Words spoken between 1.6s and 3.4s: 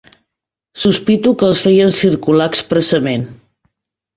feien circular expressament